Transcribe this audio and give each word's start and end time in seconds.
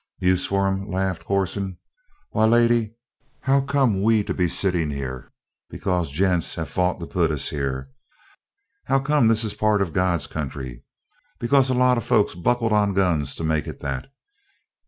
"Use 0.17 0.47
for 0.47 0.65
'em?" 0.67 0.89
laughed 0.89 1.25
Corson. 1.25 1.77
"Why, 2.31 2.45
lady, 2.45 2.95
how 3.41 3.61
come 3.61 4.01
we 4.01 4.23
to 4.23 4.33
be 4.33 4.47
sitting 4.47 4.89
here? 4.89 5.31
Because 5.69 6.09
gents 6.09 6.55
have 6.55 6.69
fought 6.69 6.99
to 6.99 7.05
put 7.05 7.29
us 7.29 7.51
here! 7.51 7.91
How 8.85 8.97
come 8.97 9.27
this 9.27 9.43
is 9.43 9.53
part 9.53 9.79
of 9.79 9.93
God's 9.93 10.25
country? 10.25 10.83
Because 11.39 11.69
a 11.69 11.75
lot 11.75 11.99
of 11.99 12.03
folks 12.03 12.33
buckled 12.33 12.73
on 12.73 12.95
guns 12.95 13.35
to 13.35 13.43
make 13.43 13.67
it 13.67 13.79
that! 13.81 14.09